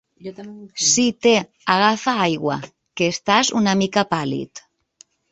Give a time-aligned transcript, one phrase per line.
[0.91, 1.33] Sí, té,
[1.73, 2.57] agafa aigua
[3.01, 4.63] que estàs una mica pàl·lid.